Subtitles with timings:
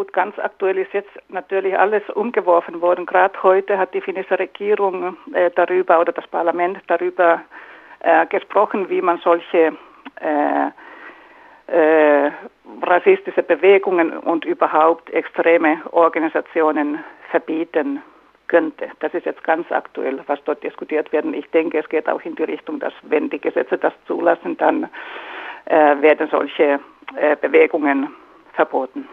[0.00, 3.04] Gut, ganz aktuell ist jetzt natürlich alles umgeworfen worden.
[3.04, 7.42] Gerade heute hat die finnische Regierung äh, darüber oder das Parlament darüber
[7.98, 9.76] äh, gesprochen, wie man solche
[10.22, 10.68] äh,
[11.66, 12.30] äh,
[12.80, 18.00] rassistische Bewegungen und überhaupt extreme Organisationen verbieten
[18.48, 18.88] könnte.
[19.00, 21.26] Das ist jetzt ganz aktuell, was dort diskutiert wird.
[21.26, 24.88] Ich denke, es geht auch in die Richtung, dass wenn die Gesetze das zulassen, dann
[25.66, 26.80] äh, werden solche
[27.16, 28.08] äh, Bewegungen
[28.54, 29.06] verboten.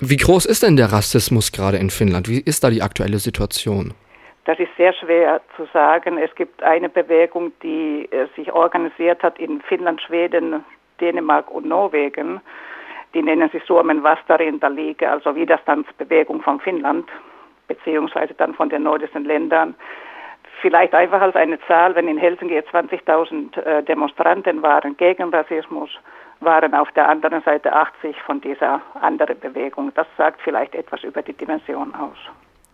[0.00, 2.28] Wie groß ist denn der Rassismus gerade in Finnland?
[2.28, 3.94] Wie ist da die aktuelle Situation?
[4.44, 6.18] Das ist sehr schwer zu sagen.
[6.18, 10.64] Es gibt eine Bewegung, die äh, sich organisiert hat in Finnland, Schweden,
[11.00, 12.40] Dänemark und Norwegen.
[13.14, 17.08] Die nennen sich Suomen Vastarinta Liga, also Widerstandsbewegung von Finnland,
[17.68, 19.74] beziehungsweise dann von den nordischen Ländern.
[20.60, 25.90] Vielleicht einfach als eine Zahl, wenn in Helsinki 20.000 äh, Demonstranten waren gegen Rassismus,
[26.44, 29.92] waren auf der anderen Seite 80 von dieser anderen Bewegung.
[29.94, 32.18] Das sagt vielleicht etwas über die Dimension aus.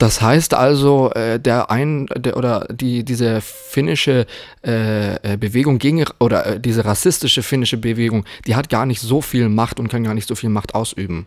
[0.00, 4.24] Das heißt also, äh, der ein der, oder die diese finnische
[4.64, 9.20] äh, äh, Bewegung gegen oder äh, diese rassistische finnische Bewegung, die hat gar nicht so
[9.20, 11.26] viel Macht und kann gar nicht so viel Macht ausüben.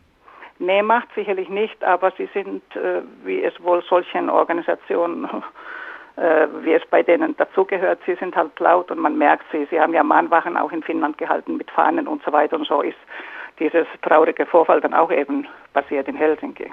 [0.58, 2.64] Nee, Macht sicherlich nicht, aber sie sind,
[3.26, 5.28] wie es wohl solchen Organisationen
[6.16, 8.00] äh, wie es bei denen dazugehört.
[8.06, 9.68] Sie sind halt laut und man merkt sie.
[9.70, 12.82] Sie haben ja Mahnwachen auch in Finnland gehalten mit Fahnen und so weiter und so
[12.82, 12.98] ist
[13.60, 16.72] dieses traurige Vorfall dann auch eben passiert in Helsinki.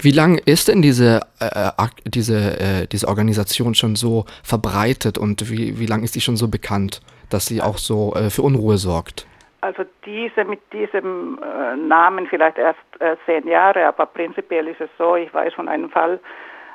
[0.00, 1.70] Wie lange ist denn diese, äh,
[2.06, 6.48] diese, äh, diese Organisation schon so verbreitet und wie, wie lange ist die schon so
[6.48, 9.26] bekannt, dass sie auch so äh, für Unruhe sorgt?
[9.62, 14.90] Also diese mit diesem äh, Namen vielleicht erst äh, zehn Jahre, aber prinzipiell ist es
[14.98, 16.20] so, ich weiß von einem Fall,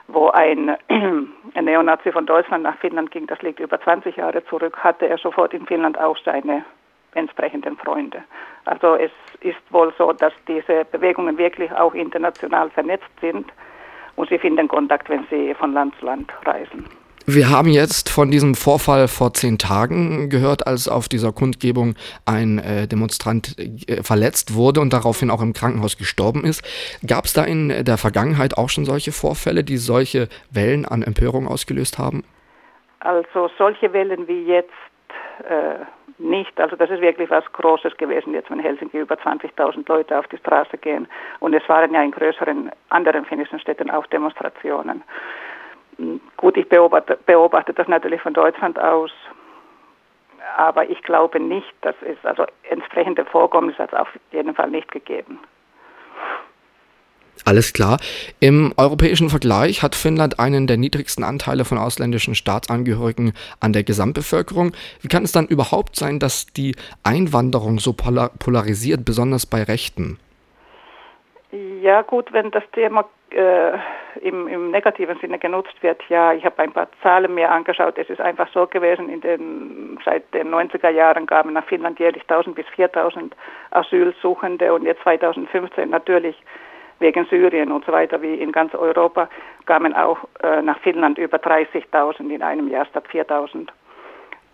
[0.08, 0.76] wo ein,
[1.56, 5.18] ein Neonazi von Deutschland nach Finnland ging, das liegt über 20 Jahre zurück, hatte er
[5.18, 6.64] sofort in Finnland auch seine
[7.16, 8.24] entsprechenden Freunde.
[8.66, 9.12] Also es
[9.42, 13.52] ist wohl so, dass diese Bewegungen wirklich auch international vernetzt sind
[14.16, 16.86] und sie finden Kontakt, wenn sie von Land zu Land reisen.
[17.26, 21.96] Wir haben jetzt von diesem Vorfall vor zehn Tagen gehört, als auf dieser Kundgebung
[22.26, 26.64] ein äh, Demonstrant äh, verletzt wurde und daraufhin auch im Krankenhaus gestorben ist.
[27.06, 31.48] Gab es da in der Vergangenheit auch schon solche Vorfälle, die solche Wellen an Empörung
[31.48, 32.24] ausgelöst haben?
[33.00, 34.74] Also solche Wellen wie jetzt
[35.48, 35.86] äh,
[36.20, 36.60] nicht.
[36.60, 40.38] Also das ist wirklich was Großes gewesen, jetzt wenn Helsinki über 20.000 Leute auf die
[40.38, 41.08] Straße gehen.
[41.40, 45.04] Und es waren ja in größeren anderen finnischen Städten auch Demonstrationen.
[46.38, 49.12] Gut, ich beobachte, beobachte das natürlich von Deutschland aus,
[50.56, 54.92] aber ich glaube nicht, dass es also entsprechende Vorkommnisse hat es auf jeden Fall nicht
[54.92, 55.40] gegeben.
[57.46, 57.98] Alles klar.
[58.40, 64.74] Im europäischen Vergleich hat Finnland einen der niedrigsten Anteile von ausländischen Staatsangehörigen an der Gesamtbevölkerung.
[65.02, 70.20] Wie kann es dann überhaupt sein, dass die Einwanderung so polarisiert, besonders bei Rechten?
[71.82, 73.72] Ja gut, wenn das Thema äh,
[74.22, 77.98] im, im, negativen Sinne genutzt wird, ja, ich habe ein paar Zahlen mir angeschaut.
[77.98, 82.24] Es ist einfach so gewesen, in den, seit den 90er Jahren kamen nach Finnland jährlich
[82.24, 83.36] 1000 bis 4000
[83.72, 86.36] Asylsuchende und jetzt 2015 natürlich
[87.00, 89.30] wegen Syrien und so weiter wie in ganz Europa
[89.66, 93.70] kamen auch äh, nach Finnland über 30.000 in einem Jahr statt 4.000.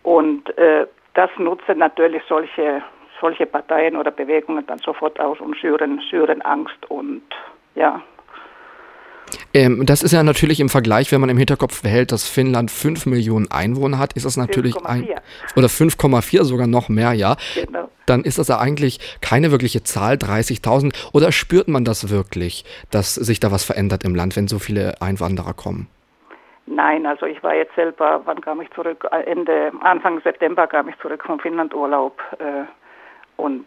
[0.04, 0.86] Und äh,
[1.16, 2.84] das nutzen natürlich solche,
[3.20, 7.24] solche Parteien oder Bewegungen dann sofort aus und schüren, schüren Angst und
[7.74, 8.02] ja,
[9.54, 13.06] ähm, das ist ja natürlich im Vergleich, wenn man im Hinterkopf behält, dass Finnland 5
[13.06, 15.08] Millionen Einwohner hat, ist das natürlich 5, ein
[15.56, 17.36] oder 5,4 sogar noch mehr, ja.
[17.56, 17.90] Genau.
[18.06, 20.94] Dann ist das ja eigentlich keine wirkliche Zahl, 30.000.
[21.14, 25.02] Oder spürt man das wirklich, dass sich da was verändert im Land, wenn so viele
[25.02, 25.88] Einwanderer kommen?
[26.68, 29.08] Nein, also ich war jetzt selber, wann kam ich zurück?
[29.26, 32.64] Ende, Anfang September kam ich zurück vom Finnlandurlaub äh,
[33.38, 33.66] und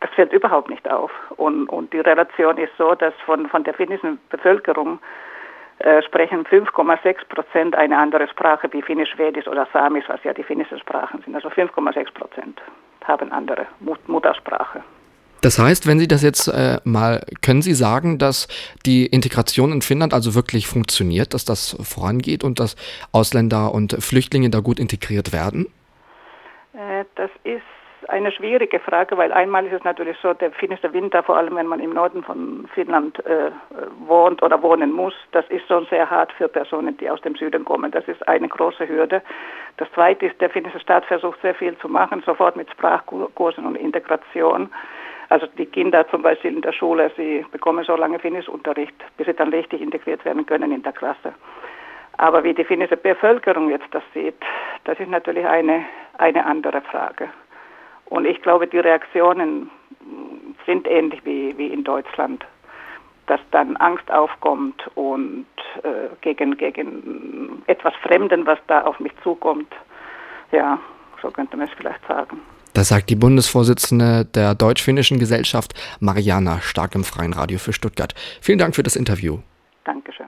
[0.00, 1.10] das fällt überhaupt nicht auf.
[1.36, 4.98] Und, und die Relation ist so, dass von, von der finnischen Bevölkerung
[5.78, 10.42] äh, sprechen 5,6 Prozent eine andere Sprache wie Finnisch, Schwedisch oder Samisch, was ja die
[10.42, 11.34] finnischen Sprachen sind.
[11.34, 12.60] Also 5,6 Prozent
[13.04, 14.82] haben andere Mut Muttersprache.
[15.42, 18.48] Das heißt, wenn Sie das jetzt äh, mal, können Sie sagen, dass
[18.86, 22.74] die Integration in Finnland also wirklich funktioniert, dass das vorangeht und dass
[23.12, 25.66] Ausländer und Flüchtlinge da gut integriert werden?
[26.72, 27.62] Äh, das ist
[28.08, 31.66] eine schwierige Frage, weil einmal ist es natürlich so, der finnische Winter, vor allem wenn
[31.66, 33.50] man im Norden von Finnland äh,
[34.06, 37.64] wohnt oder wohnen muss, das ist schon sehr hart für Personen, die aus dem Süden
[37.64, 37.90] kommen.
[37.90, 39.22] Das ist eine große Hürde.
[39.76, 43.76] Das Zweite ist, der finnische Staat versucht sehr viel zu machen, sofort mit Sprachkursen und
[43.76, 44.70] Integration.
[45.28, 49.34] Also die Kinder zum Beispiel in der Schule, sie bekommen so lange Finnischunterricht, bis sie
[49.34, 51.34] dann richtig integriert werden können in der Klasse.
[52.18, 54.36] Aber wie die finnische Bevölkerung jetzt das sieht,
[54.84, 55.84] das ist natürlich eine,
[56.18, 57.28] eine andere Frage.
[58.06, 59.70] Und ich glaube, die Reaktionen
[60.64, 62.44] sind ähnlich wie, wie in Deutschland,
[63.26, 65.46] dass dann Angst aufkommt und
[65.82, 69.72] äh, gegen, gegen etwas Fremden, was da auf mich zukommt.
[70.52, 70.78] Ja,
[71.20, 72.40] so könnte man es vielleicht sagen.
[72.74, 78.14] Das sagt die Bundesvorsitzende der Deutsch-Finnischen Gesellschaft, Mariana Stark im Freien Radio für Stuttgart.
[78.42, 79.38] Vielen Dank für das Interview.
[79.84, 80.26] Dankeschön.